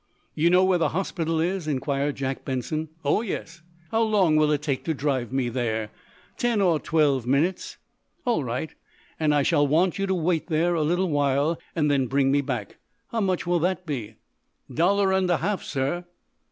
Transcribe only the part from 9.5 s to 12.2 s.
want you to wait there, a little while, and then